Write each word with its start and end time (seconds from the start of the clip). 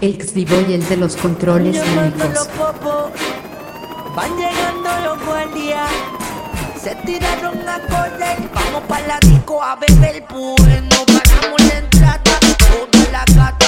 El 0.00 0.16
y 0.68 0.72
el 0.74 0.88
de 0.88 0.96
los 0.96 1.16
controles 1.16 1.74
médicos. 1.96 2.48
Van 4.14 4.30
llegando 4.36 4.90
los 5.04 5.26
guardias. 5.26 5.90
Se 6.80 6.94
tiraron 7.04 7.68
a 7.68 7.80
correr. 7.80 8.38
Vamos 8.54 8.82
para 8.86 9.06
la 9.08 9.18
disco 9.20 9.60
a 9.60 9.74
beber 9.74 10.24
pues 10.28 10.82
No 10.82 11.04
la 11.58 11.78
entrada. 11.78 12.20
Toda 12.58 13.10
la 13.10 13.24
gata. 13.34 13.67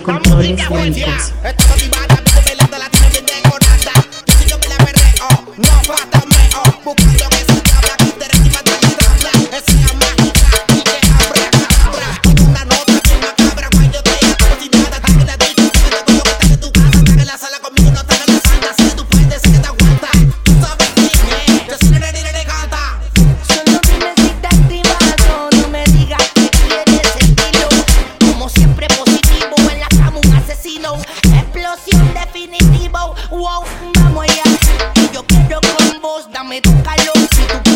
controles 0.00 0.68
blancos. 0.68 1.32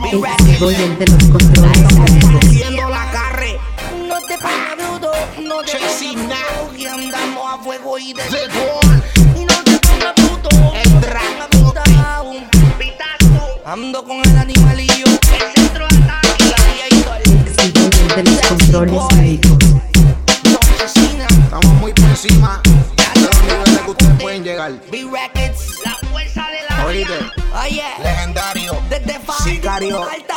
biónicos. 0.00 0.60
Voy 0.60 0.74
el 0.76 0.96
de 0.96 1.06
los 1.06 1.24
controles. 1.24 1.84
Haciendo 2.40 2.88
la 2.88 3.10
carre. 3.10 3.58
No 4.08 4.20
te 4.28 4.38
pongas 4.38 4.76
bruto, 4.76 5.10
no 5.42 5.62
te 5.62 5.72
pongas 5.72 6.38
que 6.76 6.88
andamos 6.88 7.52
a 7.52 7.58
fuego 7.64 7.98
y 7.98 8.12
de 8.12 8.22
Y 9.34 9.44
no 9.44 9.54
te 9.64 9.76
pongas 9.78 10.14
bruto, 10.14 10.50
el 10.72 11.00
dragón. 11.00 12.48
Ando 13.64 14.04
con 14.04 14.18
el 14.24 14.38
animalillo, 14.38 15.06
el 15.06 15.18
centro 15.56 15.88
de 15.88 15.96
ataque, 15.96 16.54
el 18.16 18.24
de 18.24 18.30
los 18.30 18.46
controles 18.46 19.02
médicos. 19.16 19.58
Estamos 21.44 21.74
muy 21.80 21.92
por 21.92 22.04
encima 22.04 22.62
de 29.88 30.31